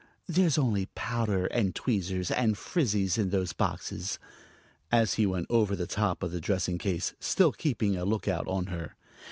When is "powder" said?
0.95-1.45